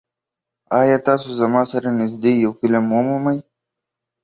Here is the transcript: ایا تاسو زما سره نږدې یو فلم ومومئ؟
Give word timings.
ایا 0.79 0.97
تاسو 1.07 1.27
زما 1.39 1.61
سره 1.71 1.89
نږدې 1.99 2.31
یو 2.43 2.51
فلم 2.59 2.85
ومومئ؟ 2.91 3.39